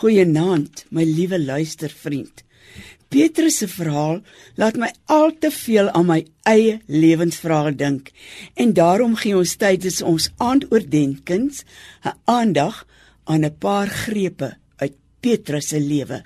Goeienaand, 0.00 0.86
my 0.96 1.04
liewe 1.04 1.36
luistervriend. 1.36 2.40
Petrus 3.12 3.58
se 3.60 3.66
verhaal 3.68 4.22
laat 4.56 4.78
my 4.80 4.88
al 5.12 5.34
te 5.42 5.50
veel 5.52 5.90
aan 5.92 6.06
my 6.08 6.20
eie 6.48 6.78
lewensvrae 6.88 7.74
dink 7.76 8.08
en 8.62 8.72
daarom 8.78 9.18
gee 9.20 9.36
ons 9.36 9.52
tydens 9.60 9.98
ons 10.12 10.30
aandoordenkings 10.46 11.64
'n 12.06 12.16
aandag 12.24 12.86
aan 13.24 13.44
'n 13.44 13.58
paar 13.58 13.88
grepe 14.04 14.56
uit 14.76 14.96
Petrus 15.20 15.68
se 15.68 15.80
lewe. 15.80 16.24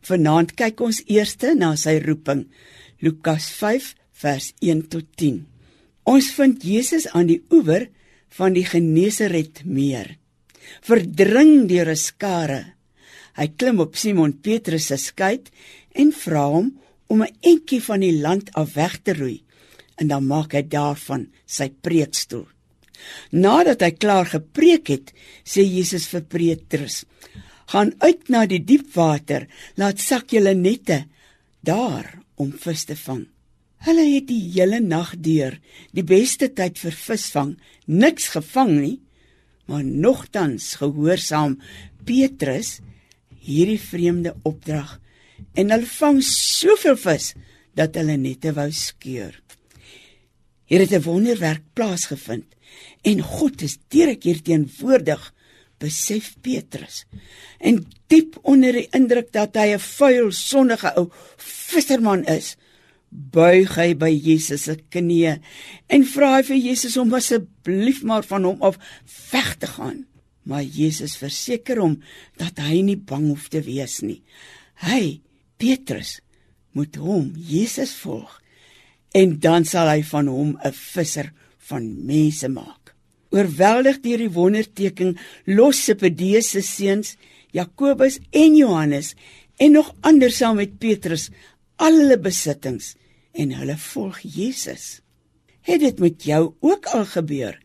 Vanaand 0.00 0.56
kyk 0.56 0.80
ons 0.80 1.02
eers 1.06 1.36
na 1.56 1.76
sy 1.76 2.00
roeping. 2.00 2.48
Lukas 3.00 3.50
5 3.50 3.94
vers 4.12 4.52
1 4.60 4.88
tot 4.88 5.04
10. 5.16 5.46
Ons 6.04 6.32
vind 6.32 6.62
Jesus 6.62 7.08
aan 7.08 7.26
die 7.26 7.42
oewer 7.50 7.90
van 8.28 8.52
die 8.52 8.64
Genesaret 8.64 9.64
meer. 9.64 10.16
Verdring 10.80 11.68
deur 11.68 11.90
'n 11.90 11.96
skare 11.96 12.79
Hy 13.40 13.48
klim 13.56 13.78
op 13.80 13.96
Simon 13.96 14.34
Petrus 14.44 14.90
se 14.90 14.98
skei 15.00 15.38
en 15.96 16.10
vra 16.12 16.44
hom 16.52 16.66
om 17.08 17.22
'n 17.22 17.36
entjie 17.40 17.80
van 17.80 18.00
die 18.04 18.20
land 18.20 18.52
af 18.52 18.74
weg 18.76 19.00
te 19.02 19.12
roei 19.16 19.40
en 19.96 20.08
dan 20.08 20.26
maak 20.26 20.52
hy 20.52 20.62
daarvan 20.62 21.28
sy 21.46 21.68
preekstoel. 21.84 22.46
Nadat 23.32 23.80
hy 23.80 23.90
klaar 23.90 24.26
gepreek 24.26 24.88
het, 24.88 25.12
sê 25.44 25.64
Jesus 25.64 26.06
vir 26.12 26.22
Petrus: 26.22 27.04
"Gaan 27.72 27.94
uit 27.98 28.28
na 28.28 28.46
die 28.46 28.64
diep 28.64 28.94
water, 28.94 29.48
laat 29.76 29.98
sak 29.98 30.30
julle 30.30 30.54
nette 30.54 31.06
daar 31.62 32.22
om 32.36 32.52
vis 32.52 32.84
te 32.84 32.96
vang." 32.96 33.26
Hulle 33.86 34.04
het 34.14 34.26
die 34.28 34.52
hele 34.52 34.80
nag 34.80 35.16
deur, 35.16 35.58
die 35.92 36.02
beste 36.04 36.48
tyd 36.48 36.78
vir 36.78 36.92
visvang, 36.92 37.56
niks 37.86 38.28
gevang 38.28 38.80
nie, 38.80 39.00
maar 39.66 39.84
nogtans 39.84 40.74
gehoorsaam 40.74 41.58
Petrus 42.04 42.80
hierdie 43.40 43.80
vreemde 43.80 44.34
opdrag 44.48 44.98
en 45.54 45.72
hulle 45.72 45.88
vang 45.88 46.20
soveel 46.24 46.98
vis 47.00 47.32
dat 47.78 47.96
hulle 47.98 48.16
nette 48.20 48.52
wou 48.56 48.68
skeur. 48.74 49.34
Hier 50.68 50.80
het 50.80 50.92
'n 50.92 51.02
wonderwerk 51.02 51.62
plaasgevind 51.74 52.46
en 53.02 53.20
God 53.20 53.62
is 53.62 53.78
direk 53.88 54.22
hier 54.22 54.42
teenwoordig, 54.42 55.34
besef 55.78 56.34
Petrus. 56.40 57.04
En 57.58 57.86
diep 58.06 58.38
onder 58.42 58.72
die 58.72 58.88
indruk 58.90 59.32
dat 59.32 59.56
hy 59.56 59.74
'n 59.74 59.78
vuil, 59.78 60.32
sondige 60.32 60.92
ou 60.96 61.10
visserman 61.36 62.24
is, 62.24 62.56
buig 63.10 63.74
hy 63.74 63.94
by 63.94 64.10
Jesus 64.10 64.62
se 64.62 64.76
knieë 64.94 65.40
en 65.88 66.04
vra 66.04 66.36
hy 66.36 66.42
vir 66.42 66.56
Jesus 66.56 66.96
om 66.96 67.14
asseblief 67.14 68.02
maar 68.02 68.22
van 68.22 68.44
hom 68.44 68.62
af 68.62 68.78
weg 69.32 69.56
te 69.58 69.66
gaan. 69.66 70.06
Maar 70.48 70.62
Jesus 70.64 71.16
verseker 71.20 71.80
hom 71.82 71.98
dat 72.40 72.58
hy 72.58 72.80
nie 72.82 72.96
bang 72.96 73.28
hoef 73.28 73.48
te 73.52 73.60
wees 73.64 74.00
nie. 74.02 74.22
Hy, 74.86 75.20
Petrus, 75.60 76.20
moet 76.72 76.96
hom 76.96 77.32
Jesus 77.36 77.92
volg 78.00 78.38
en 79.16 79.34
dan 79.42 79.66
sal 79.66 79.90
hy 79.90 80.02
van 80.06 80.28
hom 80.30 80.50
'n 80.62 80.72
visser 80.72 81.32
van 81.68 82.06
mense 82.06 82.48
maak. 82.48 82.94
Oorweldig 83.30 84.00
deur 84.02 84.18
die 84.18 84.30
wonderteken 84.30 85.18
los 85.46 85.84
Zebedeus 85.84 86.50
se 86.50 86.62
seuns 86.62 87.16
Jakobus 87.52 88.18
en 88.30 88.56
Johannes 88.56 89.14
en 89.58 89.72
nog 89.72 89.94
ander 90.00 90.30
saam 90.30 90.56
met 90.56 90.78
Petrus 90.78 91.30
al 91.76 91.98
hulle 92.00 92.18
besittings 92.18 92.94
en 93.32 93.52
hulle 93.52 93.76
volg 93.76 94.18
Jesus. 94.22 95.00
Het 95.62 95.80
dit 95.80 95.98
met 95.98 96.24
jou 96.24 96.54
ook 96.60 96.86
al 96.86 97.04
gebeur? 97.04 97.58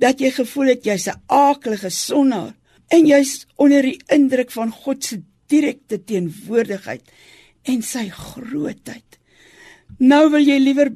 Dat 0.00 0.20
jy 0.20 0.30
gevoel 0.32 0.72
het 0.74 0.84
jy's 0.84 1.08
'n 1.08 1.20
aaklige 1.26 1.90
sonnaar 1.90 2.54
en 2.88 3.06
jy's 3.06 3.46
onder 3.56 3.82
die 3.82 4.00
indruk 4.08 4.50
van 4.50 4.70
God 4.70 5.04
se 5.04 5.22
direkte 5.46 6.04
teenwoordigheid 6.04 7.02
en 7.62 7.82
sy 7.82 8.08
grootheid. 8.08 9.18
Nou 9.98 10.30
wil 10.30 10.46
jy 10.46 10.58
liewer 10.58 10.92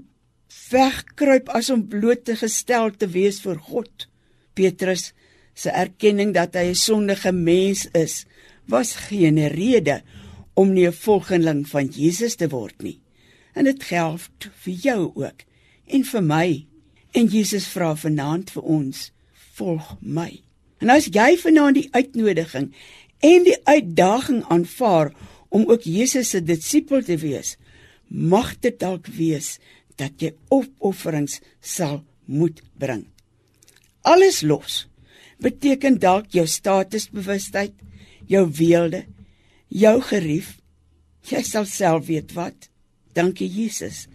wegkruip 0.71 1.49
as 1.49 1.71
om 1.71 1.89
bloot 1.89 2.25
te 2.25 2.37
gestel 2.37 2.91
te 2.91 3.07
wees 3.07 3.43
voor 3.43 3.59
God. 3.59 4.09
Petrus 4.55 5.13
se 5.55 5.71
erkenning 5.71 6.35
dat 6.35 6.55
hy 6.55 6.71
'n 6.71 6.75
sondige 6.75 7.33
mens 7.33 7.87
is, 7.93 8.27
was 8.67 8.95
geen 9.09 9.49
rede 9.49 10.03
om 10.55 10.73
nie 10.73 10.87
'n 10.87 10.93
volgeling 10.93 11.69
van 11.69 11.87
Jesus 11.87 12.37
te 12.37 12.49
word 12.49 12.83
nie. 12.83 13.01
En 13.55 13.65
dit 13.65 13.83
geld 13.83 14.51
vir 14.63 14.75
jou 14.75 15.13
ook 15.15 15.45
en 15.87 16.05
vir 16.05 16.23
my 16.23 16.67
En 17.15 17.29
Jesus 17.31 17.69
vra 17.71 17.93
vanaand 17.95 18.51
vir 18.51 18.63
ons: 18.63 19.11
"Volg 19.55 19.97
my." 20.01 20.43
En 20.83 20.91
as 20.91 21.07
jy 21.07 21.37
vanaand 21.39 21.79
die 21.79 21.89
uitnodiging 21.95 22.73
en 23.21 23.45
die 23.47 23.59
uitdaging 23.65 24.43
aanvaar 24.51 25.13
om 25.49 25.69
ook 25.71 25.87
Jesus 25.87 26.29
se 26.35 26.43
disipel 26.43 27.03
te 27.03 27.17
wees, 27.17 27.57
mag 28.09 28.59
dit 28.59 28.79
dalk 28.79 29.07
wees 29.07 29.59
dat 29.97 30.19
jy 30.19 30.35
opofferings 30.49 31.41
sal 31.61 32.03
moet 32.25 32.63
bring. 32.79 33.07
Alles 34.03 34.43
los 34.43 34.87
beteken 35.39 35.99
dalk 35.99 36.33
jou 36.35 36.47
statusbewustheid, 36.47 37.73
jou 38.27 38.45
weelde, 38.59 39.05
jou 39.69 40.01
gerief. 40.03 40.59
Jy 41.25 41.43
sal 41.43 41.65
self 41.65 42.07
weet 42.07 42.35
wat. 42.37 42.69
Dankie 43.15 43.49
Jesus 43.49 44.07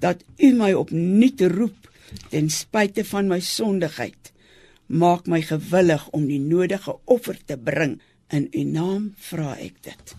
dat 0.00 0.24
U 0.40 0.52
my 0.56 0.72
opnuut 0.72 1.40
roep 1.52 1.89
ten 2.30 2.50
spyte 2.50 3.04
van 3.04 3.28
my 3.28 3.40
sondigheid 3.40 4.32
maak 4.86 5.28
my 5.30 5.42
gewillig 5.46 6.08
om 6.16 6.26
die 6.26 6.40
nodige 6.42 6.96
offer 7.04 7.38
te 7.46 7.56
bring. 7.56 8.00
In 8.34 8.48
u 8.50 8.64
naam 8.64 9.12
vra 9.30 9.54
ek 9.58 9.82
dit 9.86 10.16